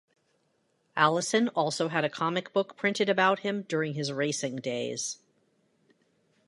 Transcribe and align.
Allison 0.97 1.47
also 1.49 1.89
had 1.89 2.03
a 2.03 2.09
comic 2.09 2.53
book 2.53 2.75
printed 2.75 3.07
about 3.07 3.41
him 3.41 3.61
during 3.67 3.93
his 3.93 4.11
racing 4.11 4.55
days. 4.55 5.19